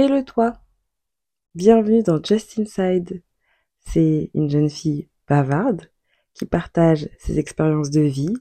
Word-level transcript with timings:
Et 0.00 0.06
le 0.06 0.24
toi 0.24 0.52
Bienvenue 1.56 2.04
dans 2.04 2.22
Just 2.22 2.56
Inside. 2.56 3.20
C'est 3.80 4.30
une 4.32 4.48
jeune 4.48 4.70
fille 4.70 5.08
bavarde 5.26 5.90
qui 6.34 6.46
partage 6.46 7.08
ses 7.18 7.40
expériences 7.40 7.90
de 7.90 8.02
vie, 8.02 8.36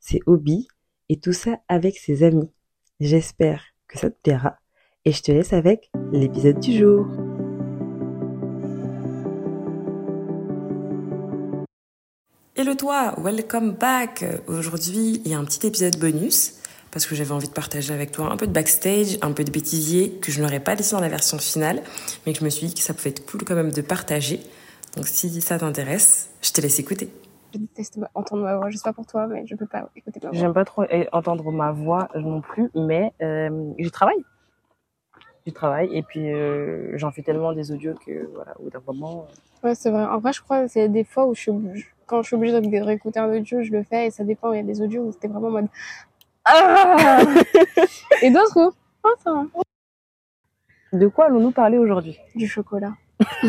ses 0.00 0.20
hobbies 0.24 0.68
et 1.10 1.20
tout 1.20 1.34
ça 1.34 1.58
avec 1.68 1.98
ses 1.98 2.22
amis. 2.22 2.50
J'espère 2.98 3.62
que 3.88 3.98
ça 3.98 4.08
te 4.08 4.16
plaira 4.22 4.56
et 5.04 5.12
je 5.12 5.22
te 5.22 5.30
laisse 5.30 5.52
avec 5.52 5.90
l'épisode 6.12 6.60
du 6.60 6.78
jour. 6.78 7.06
Hello 12.56 12.74
toi, 12.74 13.14
welcome 13.18 13.72
back. 13.72 14.24
Aujourd'hui, 14.46 15.20
il 15.26 15.30
y 15.30 15.34
a 15.34 15.38
un 15.38 15.44
petit 15.44 15.66
épisode 15.66 15.98
bonus 15.98 16.61
parce 16.92 17.06
que 17.06 17.14
j'avais 17.14 17.32
envie 17.32 17.48
de 17.48 17.52
partager 17.52 17.92
avec 17.92 18.12
toi 18.12 18.30
un 18.30 18.36
peu 18.36 18.46
de 18.46 18.52
backstage, 18.52 19.18
un 19.22 19.32
peu 19.32 19.44
de 19.44 19.50
bêtisier 19.50 20.12
que 20.20 20.30
je 20.30 20.40
n'aurais 20.40 20.60
pas 20.60 20.74
laissé 20.74 20.94
dans 20.94 21.00
la 21.00 21.08
version 21.08 21.38
finale, 21.38 21.82
mais 22.24 22.34
que 22.34 22.38
je 22.38 22.44
me 22.44 22.50
suis 22.50 22.66
dit 22.66 22.74
que 22.74 22.80
ça 22.80 22.94
pouvait 22.94 23.10
être 23.10 23.24
cool 23.26 23.42
quand 23.44 23.54
même 23.54 23.72
de 23.72 23.80
partager. 23.80 24.40
Donc 24.94 25.08
si 25.08 25.40
ça 25.40 25.58
t'intéresse, 25.58 26.30
je 26.42 26.52
te 26.52 26.60
laisse 26.60 26.78
écouter. 26.78 27.08
Je 27.54 27.58
déteste 27.58 27.98
entendre 28.14 28.42
ma 28.42 28.56
voix, 28.56 28.70
je 28.70 28.76
sais 28.76 28.82
pas 28.84 28.92
pour 28.92 29.06
toi, 29.06 29.26
mais 29.26 29.46
je 29.46 29.54
peux 29.56 29.66
pas 29.66 29.88
écouter 29.96 30.20
ma 30.22 30.30
voix. 30.30 30.38
J'aime 30.38 30.52
pas 30.52 30.64
trop 30.64 30.84
entendre 31.12 31.50
ma 31.50 31.72
voix 31.72 32.08
non 32.14 32.42
plus, 32.42 32.70
mais 32.74 33.12
euh, 33.22 33.72
je 33.78 33.88
travaille. 33.88 34.22
Je 35.46 35.50
travaille 35.50 35.96
et 35.96 36.02
puis 36.02 36.32
euh, 36.32 36.96
j'en 36.98 37.10
fais 37.10 37.22
tellement 37.22 37.52
des 37.52 37.72
audios 37.72 37.94
que 38.06 38.30
voilà, 38.34 38.54
au 38.60 38.64
bout 38.64 38.70
d'un 38.70 38.82
moment. 38.86 39.26
Euh, 39.64 39.68
ouais, 39.68 39.74
c'est 39.74 39.90
vrai. 39.90 40.04
En 40.04 40.18
vrai, 40.18 40.32
je 40.32 40.40
crois 40.40 40.62
que 40.62 40.68
c'est 40.68 40.88
des 40.88 41.04
fois 41.04 41.26
où 41.26 41.34
je 41.34 41.40
suis, 41.40 41.52
quand 42.06 42.22
je 42.22 42.28
suis 42.28 42.36
obligée 42.36 42.60
de 42.60 42.84
réécouter 42.84 43.18
un 43.18 43.34
audio, 43.34 43.62
je 43.62 43.72
le 43.72 43.82
fais 43.82 44.06
et 44.06 44.10
ça 44.10 44.22
dépend. 44.22 44.52
Il 44.52 44.58
y 44.58 44.60
a 44.60 44.62
des 44.62 44.80
audios 44.80 45.02
où 45.02 45.12
c'était 45.12 45.28
vraiment 45.28 45.48
en 45.48 45.52
mode 45.52 45.68
ah 46.44 47.20
Et 48.22 48.30
d'autres 48.30 48.72
oh, 49.04 49.48
De 50.92 51.08
quoi 51.08 51.26
allons-nous 51.26 51.52
parler 51.52 51.78
aujourd'hui? 51.78 52.18
Du 52.34 52.48
chocolat. 52.48 52.92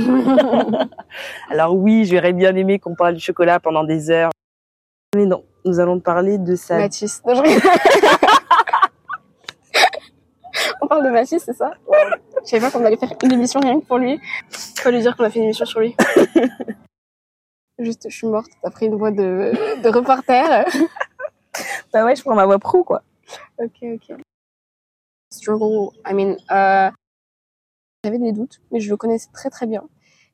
Alors 1.49 1.75
oui, 1.75 2.05
j'aurais 2.05 2.33
bien 2.33 2.55
aimé 2.55 2.79
qu'on 2.79 2.95
parle 2.95 3.15
du 3.15 3.19
chocolat 3.19 3.59
pendant 3.59 3.83
des 3.83 4.09
heures. 4.11 4.31
Mais 5.15 5.25
non, 5.25 5.43
nous 5.65 5.79
allons 5.79 5.99
parler 5.99 6.37
de 6.37 6.55
ça. 6.55 6.77
Mathis. 6.77 7.21
On 10.81 10.87
parle 10.87 11.05
de 11.05 11.09
Mathis, 11.09 11.43
c'est 11.43 11.53
ça? 11.53 11.71
Je 12.43 12.49
savais 12.49 12.61
pas 12.61 12.71
qu'on 12.71 12.85
allait 12.85 12.97
faire 12.97 13.13
une 13.23 13.31
émission 13.31 13.59
rien 13.59 13.79
que 13.79 13.85
pour 13.85 13.97
lui. 13.97 14.19
Faut 14.77 14.91
lui 14.91 14.99
dire 14.99 15.15
qu'on 15.15 15.23
a 15.23 15.29
fait 15.29 15.39
une 15.39 15.45
émission 15.45 15.65
sur 15.65 15.79
lui. 15.79 15.95
Juste, 17.79 18.07
je 18.09 18.15
suis 18.15 18.27
morte. 18.27 18.51
T'as 18.61 18.69
pris 18.69 18.85
une 18.85 18.95
voix 18.95 19.09
de, 19.11 19.53
de 19.81 19.89
reporter. 19.89 20.65
Bah 21.93 22.03
ouais, 22.03 22.15
je 22.15 22.23
prends 22.23 22.35
ma 22.35 22.45
voix 22.45 22.59
pro, 22.59 22.83
quoi. 22.83 23.03
Ok, 23.59 23.83
ok. 23.83 24.17
Struggle, 25.31 25.91
I 26.05 26.13
mean, 26.13 26.35
euh, 26.51 26.91
j'avais 28.03 28.19
des 28.19 28.31
doutes, 28.31 28.61
mais 28.71 28.79
je 28.79 28.89
le 28.89 28.97
connaissais 28.97 29.29
très 29.31 29.49
très 29.49 29.67
bien. 29.67 29.83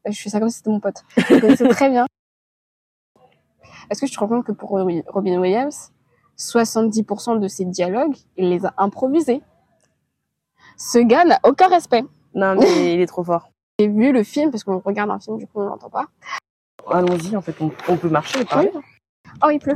Euh, 0.07 0.11
je 0.11 0.21
fais 0.21 0.29
ça 0.29 0.39
comme 0.39 0.49
si 0.49 0.57
c'était 0.57 0.69
mon 0.69 0.79
pote. 0.79 1.03
Je 1.17 1.35
le 1.35 1.41
connaissais 1.41 1.67
très 1.67 1.89
bien. 1.89 2.05
Est-ce 3.89 4.01
que 4.01 4.05
tu 4.05 4.13
te 4.13 4.19
rends 4.19 4.27
compte 4.27 4.45
que 4.45 4.51
pour 4.51 4.69
Robin 4.69 5.39
Williams, 5.39 5.91
70% 6.37 7.39
de 7.39 7.47
ses 7.47 7.65
dialogues, 7.65 8.15
il 8.37 8.49
les 8.49 8.65
a 8.65 8.73
improvisés? 8.77 9.41
Ce 10.77 10.99
gars 10.99 11.25
n'a 11.25 11.39
aucun 11.43 11.67
respect. 11.67 12.05
Non, 12.33 12.55
mais 12.55 12.93
il 12.93 13.01
est 13.01 13.07
trop 13.07 13.23
fort. 13.23 13.51
J'ai 13.79 13.87
vu 13.87 14.11
le 14.11 14.23
film, 14.23 14.51
parce 14.51 14.63
qu'on 14.63 14.79
regarde 14.79 15.09
un 15.09 15.19
film, 15.19 15.37
du 15.37 15.47
coup 15.47 15.61
on 15.61 15.65
l'entend 15.65 15.89
pas. 15.89 16.07
Allons-y, 16.89 17.35
en 17.35 17.41
fait, 17.41 17.55
on, 17.61 17.97
peut 17.97 18.09
marcher 18.09 18.39
et 18.41 18.71
Oh, 19.43 19.49
il 19.49 19.59
pleut. 19.59 19.75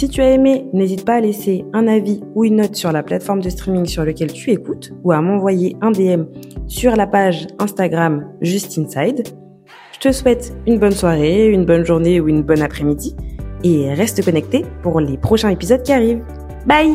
Si 0.00 0.08
tu 0.08 0.22
as 0.22 0.30
aimé, 0.30 0.64
n'hésite 0.72 1.04
pas 1.04 1.16
à 1.16 1.20
laisser 1.20 1.62
un 1.74 1.86
avis 1.86 2.22
ou 2.34 2.46
une 2.46 2.56
note 2.56 2.74
sur 2.74 2.90
la 2.90 3.02
plateforme 3.02 3.42
de 3.42 3.50
streaming 3.50 3.84
sur 3.84 4.02
laquelle 4.02 4.32
tu 4.32 4.50
écoutes 4.50 4.94
ou 5.04 5.12
à 5.12 5.20
m'envoyer 5.20 5.76
un 5.82 5.90
DM 5.90 6.24
sur 6.68 6.96
la 6.96 7.06
page 7.06 7.46
Instagram 7.58 8.26
Just 8.40 8.78
Inside. 8.78 9.28
Je 9.92 9.98
te 9.98 10.10
souhaite 10.10 10.56
une 10.66 10.78
bonne 10.78 10.92
soirée, 10.92 11.48
une 11.48 11.66
bonne 11.66 11.84
journée 11.84 12.18
ou 12.18 12.30
une 12.30 12.42
bonne 12.42 12.62
après-midi 12.62 13.14
et 13.62 13.92
reste 13.92 14.24
connecté 14.24 14.64
pour 14.82 15.00
les 15.00 15.18
prochains 15.18 15.50
épisodes 15.50 15.82
qui 15.82 15.92
arrivent. 15.92 16.24
Bye 16.66 16.94